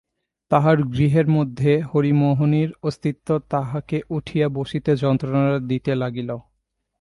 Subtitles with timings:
[0.51, 6.29] তাঁহার গৃহের মধ্যে হরিমোহিনীর অস্তিত্ব তাঁহাকে উঠিতে বসিতে যন্ত্রণা দিতে লাগিল।